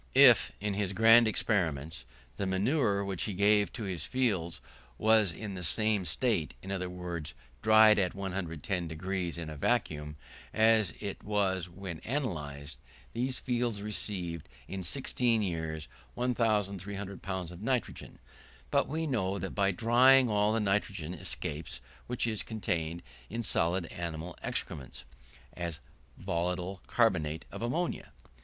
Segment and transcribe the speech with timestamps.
[0.15, 2.05] If, in his grand experiments,
[2.37, 4.59] the manure which he gave to his fields
[4.97, 7.21] was in the same state, i.e.
[7.61, 9.03] dried at 110 deg
[9.37, 10.15] in a vacuum,
[10.55, 12.79] as it was when analysed,
[13.13, 18.17] these fields received, in 16 years, 1,300 pounds of nitrogen.
[18.71, 23.85] But we know that by drying all the nitrogen escapes which is contained in solid
[23.91, 25.03] animal excrements,
[25.53, 25.79] as
[26.17, 28.11] volatile carbonate of ammonia.